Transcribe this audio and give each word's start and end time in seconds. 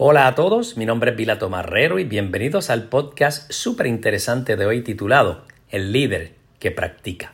Hola 0.00 0.28
a 0.28 0.36
todos, 0.36 0.76
mi 0.76 0.86
nombre 0.86 1.10
es 1.10 1.16
Vilato 1.16 1.50
Marrero 1.50 1.98
y 1.98 2.04
bienvenidos 2.04 2.70
al 2.70 2.84
podcast 2.84 3.50
súper 3.50 3.88
interesante 3.88 4.54
de 4.54 4.64
hoy 4.64 4.84
titulado 4.84 5.44
El 5.70 5.90
líder 5.90 6.36
que 6.60 6.70
practica. 6.70 7.32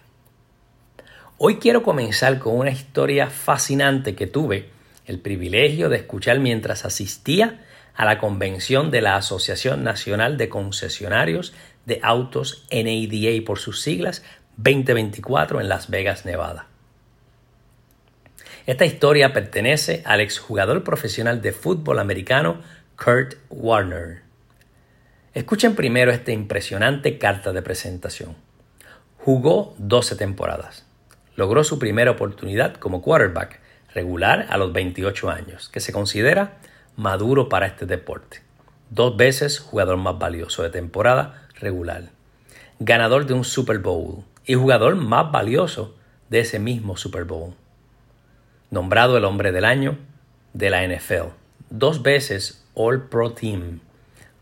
Hoy 1.37 1.57
quiero 1.57 1.83
comenzar 1.83 2.39
con 2.39 2.57
una 2.57 2.71
historia 2.71 3.29
fascinante 3.29 4.15
que 4.15 4.27
tuve 4.27 4.71
el 5.05 5.21
privilegio 5.21 5.91
de 5.91 5.99
escuchar 5.99 6.41
mientras 6.41 6.87
asistía 6.87 7.67
a 7.95 8.07
la 8.07 8.17
convención 8.17 8.91
de 8.91 9.03
la 9.03 9.17
Asociación 9.17 9.85
Nacional 9.85 10.39
de 10.39 10.49
Concesionarios 10.49 11.53
de 11.85 12.01
Autos 12.03 12.65
NADA 12.73 13.45
por 13.45 13.59
sus 13.59 13.83
siglas 13.83 14.25
2024 14.57 15.61
en 15.61 15.69
Las 15.69 15.91
Vegas, 15.91 16.25
Nevada. 16.25 16.69
Esta 18.67 18.87
historia 18.87 19.35
pertenece 19.35 20.01
al 20.07 20.23
exjugador 20.23 20.85
profesional 20.85 21.43
de 21.43 21.53
fútbol 21.53 21.99
americano 21.99 22.63
Kurt 22.97 23.35
Warner. 23.51 24.23
Escuchen 25.35 25.75
primero 25.75 26.11
esta 26.11 26.33
impresionante 26.33 27.19
carta 27.19 27.53
de 27.53 27.61
presentación. 27.61 28.35
Jugó 29.19 29.75
12 29.77 30.17
temporadas. 30.17 30.87
Logró 31.37 31.63
su 31.63 31.79
primera 31.79 32.13
oportunidad 32.13 32.77
como 32.77 33.03
quarterback 33.03 33.61
regular 33.93 34.47
a 34.49 34.57
los 34.57 34.73
28 34.73 35.29
años, 35.29 35.69
que 35.69 35.81
se 35.81 35.93
considera 35.93 36.57
maduro 36.97 37.51
para 37.51 37.67
este 37.67 37.85
deporte. 37.85 38.41
Dos 38.89 39.19
veces 39.19 39.59
jugador 39.59 39.99
más 39.99 40.19
valioso 40.19 40.63
de 40.63 40.71
temporada 40.71 41.49
regular. 41.61 42.05
Ganador 42.79 43.27
de 43.27 43.35
un 43.35 43.45
Super 43.45 43.79
Bowl 43.81 44.25
y 44.47 44.55
jugador 44.55 44.97
más 44.97 45.31
valioso 45.31 45.95
de 46.31 46.41
ese 46.41 46.59
mismo 46.59 46.97
Super 46.97 47.25
Bowl 47.25 47.55
nombrado 48.75 49.17
el 49.17 49.25
hombre 49.25 49.53
del 49.53 49.65
año 49.65 49.97
de 50.53 50.69
la 50.69 50.85
NFL, 50.85 51.29
dos 51.71 52.03
veces 52.03 52.67
All 52.75 53.09
Pro 53.09 53.33
Team, 53.33 53.79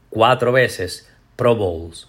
cuatro 0.09 0.53
veces 0.53 1.13
Pro 1.37 1.55
Bowls 1.55 2.09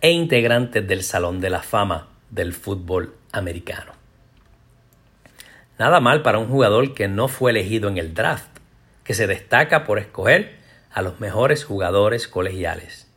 e 0.00 0.12
integrante 0.12 0.82
del 0.82 1.02
Salón 1.02 1.40
de 1.40 1.50
la 1.50 1.60
Fama 1.60 2.06
del 2.30 2.52
fútbol 2.52 3.16
americano. 3.32 3.92
Nada 5.80 5.98
mal 5.98 6.22
para 6.22 6.38
un 6.38 6.46
jugador 6.46 6.94
que 6.94 7.08
no 7.08 7.26
fue 7.26 7.50
elegido 7.50 7.88
en 7.88 7.98
el 7.98 8.14
draft, 8.14 8.58
que 9.02 9.14
se 9.14 9.26
destaca 9.26 9.82
por 9.82 9.98
escoger 9.98 10.58
a 10.92 11.02
los 11.02 11.18
mejores 11.18 11.64
jugadores 11.64 12.28
colegiales. 12.28 13.10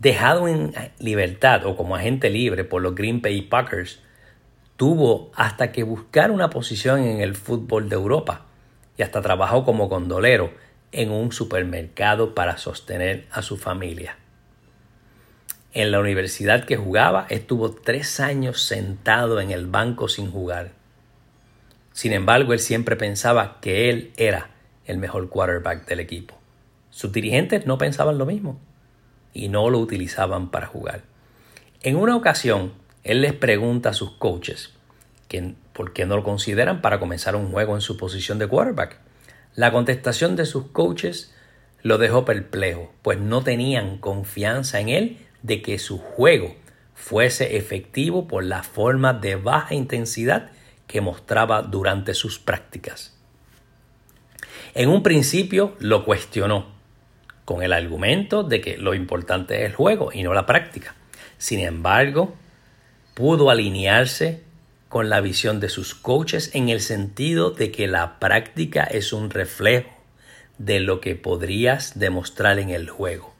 Dejado 0.00 0.48
en 0.48 0.72
libertad 0.98 1.64
o 1.64 1.76
como 1.76 1.94
agente 1.94 2.28
libre 2.28 2.64
por 2.64 2.82
los 2.82 2.96
Green 2.96 3.22
Bay 3.22 3.42
Packers 3.42 4.00
tuvo 4.80 5.30
hasta 5.34 5.72
que 5.72 5.82
buscar 5.82 6.30
una 6.30 6.48
posición 6.48 7.00
en 7.04 7.20
el 7.20 7.34
fútbol 7.34 7.90
de 7.90 7.96
Europa 7.96 8.46
y 8.96 9.02
hasta 9.02 9.20
trabajó 9.20 9.62
como 9.62 9.90
condolero 9.90 10.54
en 10.90 11.10
un 11.10 11.32
supermercado 11.32 12.34
para 12.34 12.56
sostener 12.56 13.26
a 13.30 13.42
su 13.42 13.58
familia. 13.58 14.16
En 15.74 15.90
la 15.90 16.00
universidad 16.00 16.64
que 16.64 16.78
jugaba 16.78 17.26
estuvo 17.28 17.72
tres 17.72 18.20
años 18.20 18.62
sentado 18.62 19.38
en 19.42 19.50
el 19.50 19.66
banco 19.66 20.08
sin 20.08 20.30
jugar. 20.30 20.70
Sin 21.92 22.14
embargo, 22.14 22.54
él 22.54 22.58
siempre 22.58 22.96
pensaba 22.96 23.58
que 23.60 23.90
él 23.90 24.14
era 24.16 24.48
el 24.86 24.96
mejor 24.96 25.28
quarterback 25.28 25.86
del 25.88 26.00
equipo. 26.00 26.38
Sus 26.88 27.12
dirigentes 27.12 27.66
no 27.66 27.76
pensaban 27.76 28.16
lo 28.16 28.24
mismo 28.24 28.58
y 29.34 29.48
no 29.48 29.68
lo 29.68 29.78
utilizaban 29.78 30.50
para 30.50 30.68
jugar. 30.68 31.02
En 31.82 31.96
una 31.96 32.16
ocasión, 32.16 32.79
él 33.04 33.22
les 33.22 33.32
pregunta 33.32 33.90
a 33.90 33.94
sus 33.94 34.12
coaches 34.12 34.70
que, 35.28 35.54
por 35.72 35.92
qué 35.92 36.06
no 36.06 36.16
lo 36.16 36.24
consideran 36.24 36.82
para 36.82 37.00
comenzar 37.00 37.36
un 37.36 37.50
juego 37.50 37.74
en 37.74 37.80
su 37.80 37.96
posición 37.96 38.38
de 38.38 38.46
quarterback. 38.46 38.98
La 39.54 39.72
contestación 39.72 40.36
de 40.36 40.46
sus 40.46 40.66
coaches 40.66 41.34
lo 41.82 41.98
dejó 41.98 42.24
perplejo, 42.24 42.92
pues 43.02 43.18
no 43.18 43.42
tenían 43.42 43.98
confianza 43.98 44.80
en 44.80 44.88
él 44.88 45.18
de 45.42 45.62
que 45.62 45.78
su 45.78 45.98
juego 45.98 46.54
fuese 46.94 47.56
efectivo 47.56 48.28
por 48.28 48.44
la 48.44 48.62
forma 48.62 49.14
de 49.14 49.36
baja 49.36 49.74
intensidad 49.74 50.50
que 50.86 51.00
mostraba 51.00 51.62
durante 51.62 52.14
sus 52.14 52.38
prácticas. 52.38 53.16
En 54.74 54.88
un 54.88 55.02
principio 55.02 55.74
lo 55.78 56.04
cuestionó, 56.04 56.66
con 57.44 57.62
el 57.62 57.72
argumento 57.72 58.44
de 58.44 58.60
que 58.60 58.76
lo 58.76 58.94
importante 58.94 59.60
es 59.60 59.70
el 59.70 59.74
juego 59.74 60.10
y 60.12 60.22
no 60.22 60.34
la 60.34 60.46
práctica. 60.46 60.94
Sin 61.38 61.60
embargo, 61.60 62.34
pudo 63.14 63.50
alinearse 63.50 64.42
con 64.88 65.08
la 65.08 65.20
visión 65.20 65.60
de 65.60 65.68
sus 65.68 65.94
coaches 65.94 66.50
en 66.54 66.68
el 66.68 66.80
sentido 66.80 67.50
de 67.50 67.70
que 67.70 67.86
la 67.86 68.18
práctica 68.18 68.84
es 68.84 69.12
un 69.12 69.30
reflejo 69.30 69.90
de 70.58 70.80
lo 70.80 71.00
que 71.00 71.14
podrías 71.14 71.98
demostrar 71.98 72.58
en 72.58 72.70
el 72.70 72.90
juego. 72.90 73.32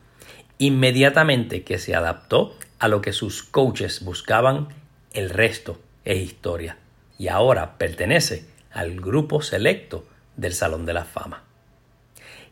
Inmediatamente 0.58 1.64
que 1.64 1.78
se 1.78 1.94
adaptó 1.94 2.56
a 2.78 2.88
lo 2.88 3.02
que 3.02 3.12
sus 3.12 3.42
coaches 3.42 4.04
buscaban, 4.04 4.68
el 5.12 5.30
resto 5.30 5.80
es 6.04 6.18
historia 6.18 6.78
y 7.18 7.28
ahora 7.28 7.76
pertenece 7.78 8.44
al 8.72 9.00
grupo 9.00 9.42
selecto 9.42 10.06
del 10.36 10.54
Salón 10.54 10.86
de 10.86 10.94
la 10.94 11.04
Fama. 11.04 11.44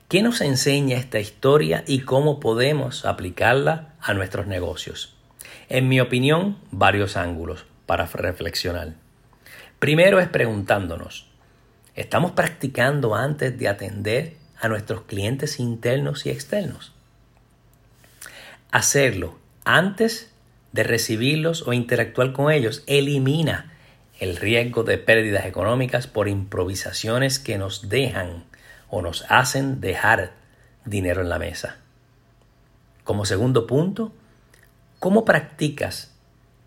¿Qué 0.09 0.23
nos 0.23 0.41
enseña 0.41 0.97
esta 0.97 1.21
historia 1.21 1.85
y 1.87 2.00
cómo 2.00 2.41
podemos 2.41 3.05
aplicarla 3.05 3.95
a 4.00 4.15
nuestros 4.15 4.47
negocios? 4.47 5.18
En 5.71 5.87
mi 5.87 6.01
opinión, 6.01 6.56
varios 6.71 7.19
ángulos 7.19 7.67
para 7.84 8.06
reflexionar. 8.06 8.95
Primero 9.79 10.19
es 10.19 10.29
preguntándonos, 10.29 11.27
¿estamos 11.95 12.33
practicando 12.33 13.15
antes 13.15 13.59
de 13.59 13.69
atender 13.69 14.37
a 14.59 14.69
nuestros 14.69 15.03
clientes 15.03 15.61
internos 15.61 16.25
y 16.25 16.31
externos? 16.31 16.95
Hacerlo 18.71 19.39
antes 19.65 20.33
de 20.73 20.84
recibirlos 20.84 21.67
o 21.67 21.75
interactuar 21.75 22.33
con 22.33 22.50
ellos 22.50 22.83
elimina 22.87 23.75
el 24.21 24.37
riesgo 24.37 24.85
de 24.85 24.97
pérdidas 24.97 25.45
económicas 25.45 26.06
por 26.06 26.29
improvisaciones 26.29 27.39
que 27.39 27.59
nos 27.59 27.91
dejan 27.91 28.45
o 28.89 29.03
nos 29.03 29.27
hacen 29.29 29.83
dejar 29.83 30.33
dinero 30.87 31.21
en 31.21 31.29
la 31.29 31.39
mesa. 31.39 31.77
Como 33.05 33.27
segundo 33.27 33.67
punto, 33.67 34.12
¿Cómo 34.98 35.25
practicas 35.25 36.12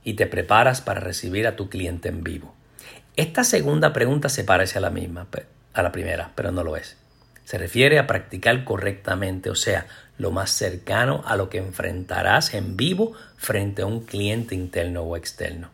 y 0.05 0.13
te 0.13 0.25
preparas 0.25 0.79
para 0.79 1.01
recibir 1.01 1.47
a 1.47 1.57
tu 1.57 1.67
cliente 1.67 2.07
en 2.07 2.23
vivo? 2.23 2.55
Esta 3.17 3.43
segunda 3.43 3.91
pregunta 3.91 4.29
se 4.29 4.45
parece 4.45 4.77
a 4.77 4.81
la 4.81 4.89
misma, 4.89 5.27
a 5.73 5.83
la 5.83 5.91
primera, 5.91 6.31
pero 6.33 6.53
no 6.53 6.63
lo 6.63 6.77
es. 6.77 6.95
Se 7.43 7.57
refiere 7.57 7.99
a 7.99 8.07
practicar 8.07 8.63
correctamente, 8.63 9.49
o 9.49 9.55
sea, 9.55 9.85
lo 10.17 10.31
más 10.31 10.51
cercano 10.51 11.23
a 11.25 11.35
lo 11.35 11.49
que 11.49 11.57
enfrentarás 11.57 12.53
en 12.53 12.77
vivo 12.77 13.11
frente 13.35 13.81
a 13.81 13.85
un 13.85 14.05
cliente 14.05 14.55
interno 14.55 15.01
o 15.01 15.17
externo. 15.17 15.69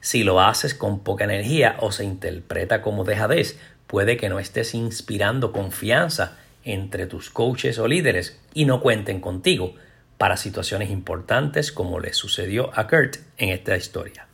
Si 0.00 0.22
lo 0.22 0.42
haces 0.42 0.74
con 0.74 1.00
poca 1.00 1.24
energía 1.24 1.76
o 1.80 1.92
se 1.92 2.04
interpreta 2.04 2.82
como 2.82 3.04
dejadez, 3.04 3.58
puede 3.86 4.18
que 4.18 4.28
no 4.28 4.38
estés 4.38 4.74
inspirando 4.74 5.50
confianza 5.50 6.36
entre 6.62 7.06
tus 7.06 7.30
coaches 7.30 7.78
o 7.78 7.88
líderes 7.88 8.38
y 8.52 8.66
no 8.66 8.82
cuenten 8.82 9.22
contigo 9.22 9.76
para 10.18 10.36
situaciones 10.36 10.90
importantes 10.90 11.72
como 11.72 12.00
le 12.00 12.12
sucedió 12.12 12.70
a 12.78 12.86
Kurt 12.88 13.16
en 13.38 13.50
esta 13.50 13.76
historia. 13.76 14.26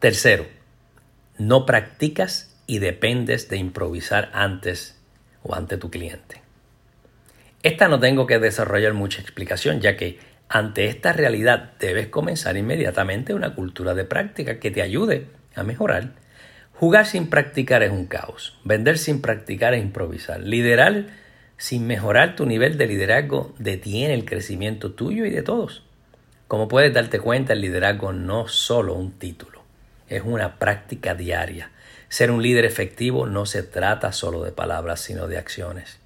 Tercero, 0.00 0.46
no 1.38 1.64
practicas 1.66 2.54
y 2.66 2.78
dependes 2.78 3.48
de 3.48 3.56
improvisar 3.56 4.30
antes 4.32 4.98
o 5.42 5.54
ante 5.54 5.76
tu 5.76 5.90
cliente. 5.90 6.42
Esta 7.62 7.88
no 7.88 7.98
tengo 7.98 8.26
que 8.26 8.38
desarrollar 8.38 8.92
mucha 8.92 9.22
explicación, 9.22 9.80
ya 9.80 9.96
que 9.96 10.18
ante 10.48 10.86
esta 10.86 11.12
realidad 11.12 11.72
debes 11.78 12.08
comenzar 12.08 12.56
inmediatamente 12.56 13.32
una 13.32 13.54
cultura 13.54 13.94
de 13.94 14.04
práctica 14.04 14.58
que 14.60 14.70
te 14.70 14.82
ayude 14.82 15.28
a 15.54 15.62
mejorar. 15.62 16.12
Jugar 16.74 17.06
sin 17.06 17.30
practicar 17.30 17.82
es 17.82 17.90
un 17.90 18.06
caos. 18.06 18.58
Vender 18.64 18.98
sin 18.98 19.22
practicar 19.22 19.72
es 19.74 19.82
improvisar. 19.82 20.40
Liderar 20.40 21.06
sin 21.64 21.86
mejorar 21.86 22.36
tu 22.36 22.44
nivel 22.44 22.76
de 22.76 22.86
liderazgo, 22.86 23.54
detiene 23.58 24.12
el 24.12 24.26
crecimiento 24.26 24.92
tuyo 24.92 25.24
y 25.24 25.30
de 25.30 25.42
todos. 25.42 25.82
Como 26.46 26.68
puedes 26.68 26.92
darte 26.92 27.20
cuenta, 27.20 27.54
el 27.54 27.62
liderazgo 27.62 28.12
no 28.12 28.44
es 28.44 28.52
solo 28.52 28.92
un 28.92 29.12
título, 29.12 29.62
es 30.06 30.20
una 30.26 30.58
práctica 30.58 31.14
diaria. 31.14 31.70
Ser 32.10 32.30
un 32.30 32.42
líder 32.42 32.66
efectivo 32.66 33.26
no 33.26 33.46
se 33.46 33.62
trata 33.62 34.12
solo 34.12 34.44
de 34.44 34.52
palabras, 34.52 35.00
sino 35.00 35.26
de 35.26 35.38
acciones. 35.38 36.00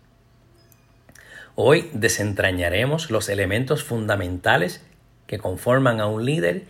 Hoy 1.57 1.91
desentrañaremos 1.93 3.11
los 3.11 3.29
elementos 3.29 3.83
fundamentales 3.83 4.81
que 5.27 5.39
conforman 5.39 5.99
a 5.99 6.07
un 6.07 6.25
líder 6.25 6.67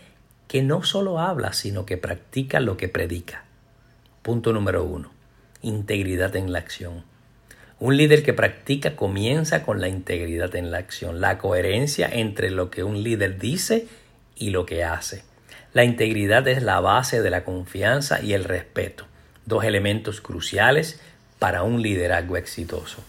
que 0.46 0.62
no 0.62 0.82
solo 0.82 1.18
habla, 1.18 1.52
sino 1.52 1.84
que 1.84 1.98
practica 1.98 2.58
lo 2.58 2.78
que 2.78 2.88
predica. 2.88 3.44
Punto 4.22 4.54
número 4.54 4.82
uno. 4.82 5.12
Integridad 5.60 6.34
en 6.36 6.52
la 6.52 6.60
acción. 6.60 7.04
Un 7.80 7.96
líder 7.96 8.24
que 8.24 8.32
practica 8.32 8.96
comienza 8.96 9.62
con 9.62 9.80
la 9.80 9.86
integridad 9.86 10.56
en 10.56 10.72
la 10.72 10.78
acción, 10.78 11.20
la 11.20 11.38
coherencia 11.38 12.08
entre 12.10 12.50
lo 12.50 12.70
que 12.70 12.82
un 12.82 13.04
líder 13.04 13.38
dice 13.38 13.86
y 14.34 14.50
lo 14.50 14.66
que 14.66 14.82
hace. 14.82 15.22
La 15.72 15.84
integridad 15.84 16.48
es 16.48 16.60
la 16.64 16.80
base 16.80 17.22
de 17.22 17.30
la 17.30 17.44
confianza 17.44 18.20
y 18.20 18.32
el 18.32 18.42
respeto, 18.42 19.06
dos 19.46 19.62
elementos 19.62 20.20
cruciales 20.20 21.00
para 21.38 21.62
un 21.62 21.80
liderazgo 21.80 22.36
exitoso. 22.36 23.04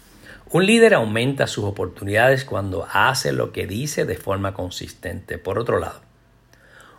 Un 0.51 0.68
líder 0.68 0.94
aumenta 0.94 1.48
sus 1.48 1.66
oportunidades 1.66 2.45
cuando 2.45 2.88
hace 2.94 3.31
lo 3.31 3.51
que 3.51 3.66
dice 3.66 4.06
de 4.06 4.18
forma 4.18 4.54
consistente. 4.54 5.39
Por 5.39 5.57
otro 5.57 5.80
lado, 5.80 6.01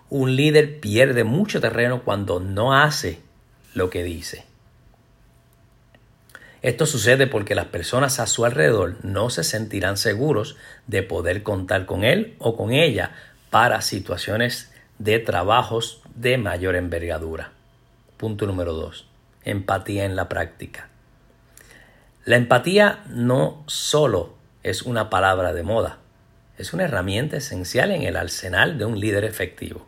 un 0.08 0.34
líder 0.34 0.80
pierde 0.80 1.22
mucho 1.22 1.60
terreno 1.60 2.02
cuando 2.02 2.40
no 2.40 2.74
hace 2.74 3.20
lo 3.74 3.90
que 3.90 4.02
dice. 4.02 4.49
Esto 6.62 6.84
sucede 6.84 7.26
porque 7.26 7.54
las 7.54 7.66
personas 7.66 8.20
a 8.20 8.26
su 8.26 8.44
alrededor 8.44 8.96
no 9.02 9.30
se 9.30 9.44
sentirán 9.44 9.96
seguros 9.96 10.56
de 10.86 11.02
poder 11.02 11.42
contar 11.42 11.86
con 11.86 12.04
él 12.04 12.36
o 12.38 12.56
con 12.56 12.72
ella 12.72 13.12
para 13.48 13.80
situaciones 13.80 14.70
de 14.98 15.18
trabajos 15.18 16.02
de 16.14 16.36
mayor 16.36 16.76
envergadura. 16.76 17.52
Punto 18.18 18.46
número 18.46 18.74
2. 18.74 19.06
Empatía 19.44 20.04
en 20.04 20.16
la 20.16 20.28
práctica. 20.28 20.88
La 22.26 22.36
empatía 22.36 23.04
no 23.08 23.64
solo 23.66 24.34
es 24.62 24.82
una 24.82 25.08
palabra 25.08 25.54
de 25.54 25.62
moda, 25.62 25.98
es 26.58 26.74
una 26.74 26.84
herramienta 26.84 27.38
esencial 27.38 27.90
en 27.90 28.02
el 28.02 28.16
arsenal 28.16 28.76
de 28.76 28.84
un 28.84 29.00
líder 29.00 29.24
efectivo. 29.24 29.86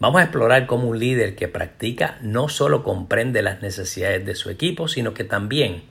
Vamos 0.00 0.20
a 0.20 0.24
explorar 0.24 0.66
cómo 0.66 0.88
un 0.88 1.00
líder 1.00 1.34
que 1.34 1.48
practica 1.48 2.18
no 2.20 2.48
solo 2.48 2.84
comprende 2.84 3.42
las 3.42 3.62
necesidades 3.62 4.24
de 4.24 4.36
su 4.36 4.48
equipo, 4.48 4.86
sino 4.86 5.12
que 5.12 5.24
también 5.24 5.82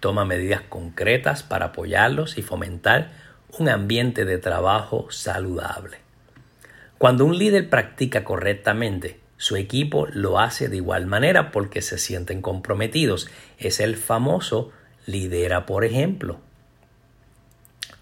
toma 0.00 0.26
medidas 0.26 0.60
concretas 0.60 1.42
para 1.42 1.66
apoyarlos 1.66 2.36
y 2.36 2.42
fomentar 2.42 3.12
un 3.58 3.70
ambiente 3.70 4.26
de 4.26 4.36
trabajo 4.36 5.06
saludable. 5.10 5.98
Cuando 6.98 7.24
un 7.24 7.38
líder 7.38 7.70
practica 7.70 8.24
correctamente, 8.24 9.20
su 9.38 9.56
equipo 9.56 10.06
lo 10.12 10.38
hace 10.38 10.68
de 10.68 10.76
igual 10.76 11.06
manera 11.06 11.50
porque 11.50 11.80
se 11.80 11.96
sienten 11.96 12.42
comprometidos. 12.42 13.28
Es 13.58 13.80
el 13.80 13.96
famoso 13.96 14.70
lidera 15.06 15.64
por 15.64 15.84
ejemplo. 15.84 16.40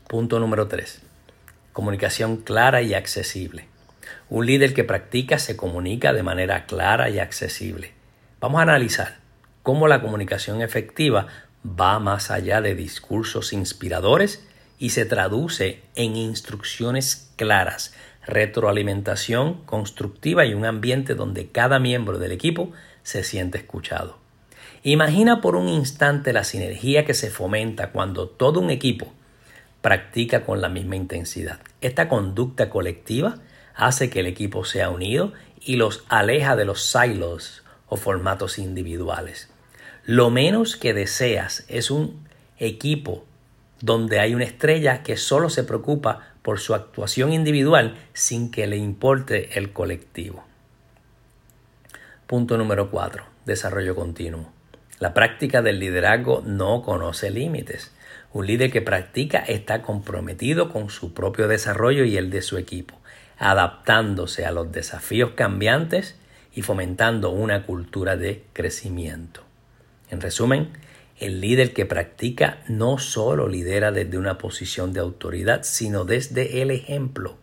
Punto 0.08 0.40
número 0.40 0.66
3. 0.66 1.00
Comunicación 1.72 2.38
clara 2.38 2.82
y 2.82 2.94
accesible. 2.94 3.66
Un 4.28 4.46
líder 4.46 4.74
que 4.74 4.84
practica 4.84 5.38
se 5.38 5.56
comunica 5.56 6.12
de 6.12 6.22
manera 6.22 6.66
clara 6.66 7.10
y 7.10 7.18
accesible. 7.18 7.92
Vamos 8.40 8.58
a 8.58 8.62
analizar 8.62 9.18
cómo 9.62 9.88
la 9.88 10.00
comunicación 10.00 10.62
efectiva 10.62 11.26
va 11.64 11.98
más 11.98 12.30
allá 12.30 12.60
de 12.60 12.74
discursos 12.74 13.52
inspiradores 13.52 14.46
y 14.78 14.90
se 14.90 15.04
traduce 15.04 15.82
en 15.94 16.16
instrucciones 16.16 17.32
claras, 17.36 17.94
retroalimentación 18.26 19.64
constructiva 19.64 20.44
y 20.44 20.54
un 20.54 20.64
ambiente 20.64 21.14
donde 21.14 21.48
cada 21.48 21.78
miembro 21.78 22.18
del 22.18 22.32
equipo 22.32 22.72
se 23.02 23.22
siente 23.22 23.58
escuchado. 23.58 24.18
Imagina 24.82 25.40
por 25.40 25.56
un 25.56 25.68
instante 25.68 26.32
la 26.32 26.44
sinergia 26.44 27.06
que 27.06 27.14
se 27.14 27.30
fomenta 27.30 27.90
cuando 27.90 28.28
todo 28.28 28.60
un 28.60 28.70
equipo 28.70 29.12
practica 29.80 30.44
con 30.44 30.60
la 30.60 30.68
misma 30.68 30.96
intensidad. 30.96 31.60
Esta 31.80 32.08
conducta 32.08 32.68
colectiva 32.68 33.36
hace 33.74 34.10
que 34.10 34.20
el 34.20 34.26
equipo 34.26 34.64
sea 34.64 34.90
unido 34.90 35.32
y 35.60 35.76
los 35.76 36.04
aleja 36.08 36.56
de 36.56 36.64
los 36.64 36.84
silos 36.84 37.62
o 37.88 37.96
formatos 37.96 38.58
individuales. 38.58 39.50
Lo 40.04 40.30
menos 40.30 40.76
que 40.76 40.94
deseas 40.94 41.64
es 41.68 41.90
un 41.90 42.28
equipo 42.58 43.24
donde 43.80 44.20
hay 44.20 44.34
una 44.34 44.44
estrella 44.44 45.02
que 45.02 45.16
solo 45.16 45.50
se 45.50 45.64
preocupa 45.64 46.34
por 46.42 46.60
su 46.60 46.74
actuación 46.74 47.32
individual 47.32 47.96
sin 48.12 48.50
que 48.50 48.66
le 48.66 48.76
importe 48.76 49.58
el 49.58 49.72
colectivo. 49.72 50.44
Punto 52.26 52.56
número 52.56 52.90
4. 52.90 53.24
Desarrollo 53.44 53.94
continuo. 53.94 54.50
La 54.98 55.12
práctica 55.12 55.60
del 55.60 55.80
liderazgo 55.80 56.42
no 56.46 56.82
conoce 56.82 57.30
límites. 57.30 57.92
Un 58.32 58.46
líder 58.46 58.70
que 58.70 58.80
practica 58.80 59.38
está 59.38 59.82
comprometido 59.82 60.70
con 60.70 60.88
su 60.88 61.12
propio 61.12 61.48
desarrollo 61.48 62.04
y 62.04 62.16
el 62.16 62.30
de 62.30 62.42
su 62.42 62.56
equipo, 62.58 62.94
adaptándose 63.38 64.46
a 64.46 64.52
los 64.52 64.70
desafíos 64.72 65.32
cambiantes 65.34 66.16
y 66.54 66.62
fomentando 66.62 67.30
una 67.30 67.66
cultura 67.66 68.16
de 68.16 68.44
crecimiento. 68.52 69.42
En 70.10 70.20
resumen, 70.20 70.70
el 71.18 71.40
líder 71.40 71.72
que 71.72 71.86
practica 71.86 72.58
no 72.68 72.98
solo 72.98 73.48
lidera 73.48 73.92
desde 73.92 74.18
una 74.18 74.38
posición 74.38 74.92
de 74.92 75.00
autoridad, 75.00 75.62
sino 75.62 76.04
desde 76.04 76.62
el 76.62 76.70
ejemplo. 76.70 77.36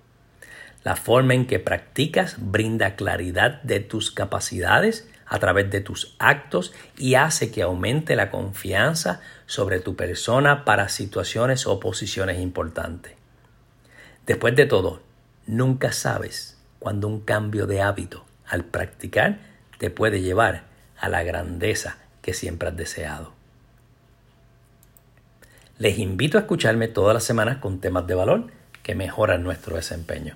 La 0.84 0.96
forma 0.96 1.34
en 1.34 1.46
que 1.46 1.60
practicas 1.60 2.38
brinda 2.40 2.96
claridad 2.96 3.62
de 3.62 3.80
tus 3.80 4.12
capacidades 4.12 5.08
a 5.26 5.40
través 5.40 5.70
de 5.70 5.80
tus 5.80 6.16
actos 6.20 6.74
y 6.98 7.16
hace 7.16 7.52
que 7.52 7.62
aumente 7.62 8.16
la 8.16 8.30
confianza 8.30 9.22
sobre 9.46 9.80
tu 9.80 9.96
persona 9.96 10.66
para 10.66 10.90
situaciones 10.90 11.68
o 11.68 11.80
posiciones 11.80 12.40
importantes. 12.40 13.14
Después 14.26 14.56
de 14.56 14.66
todo, 14.66 15.02
nunca 15.48 15.92
sabes 15.92 16.58
cuándo 16.80 17.08
un 17.08 17.22
cambio 17.22 17.68
de 17.68 17.82
hábito 17.82 18.26
al 18.48 18.66
practicar 18.66 19.40
te 19.78 19.90
puede 19.90 20.22
llevar 20.22 20.64
a 21.00 21.10
la 21.10 21.24
grandeza 21.24 21.98
que 22.22 22.34
siempre 22.34 22.70
has 22.70 22.78
deseado. 22.78 23.34
Les 25.78 25.98
invito 25.98 26.38
a 26.38 26.42
escucharme 26.42 26.88
todas 26.88 27.14
las 27.14 27.24
semanas 27.24 27.58
con 27.58 27.80
temas 27.80 28.06
de 28.06 28.14
valor 28.14 28.48
que 28.84 28.94
mejoran 28.94 29.44
nuestro 29.44 29.76
desempeño. 29.76 30.36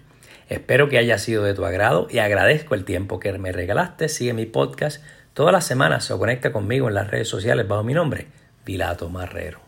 Espero 0.49 0.89
que 0.89 0.97
haya 0.97 1.17
sido 1.17 1.43
de 1.43 1.53
tu 1.53 1.65
agrado 1.65 2.07
y 2.09 2.19
agradezco 2.19 2.75
el 2.75 2.85
tiempo 2.85 3.19
que 3.19 3.31
me 3.33 3.51
regalaste. 3.51 4.09
Sigue 4.09 4.33
mi 4.33 4.45
podcast 4.45 5.03
todas 5.33 5.51
las 5.51 5.65
semanas 5.65 6.09
o 6.11 6.19
conecta 6.19 6.51
conmigo 6.51 6.87
en 6.87 6.95
las 6.95 7.09
redes 7.09 7.27
sociales 7.27 7.67
bajo 7.67 7.83
mi 7.83 7.93
nombre, 7.93 8.27
Pilato 8.63 9.09
Marrero. 9.09 9.64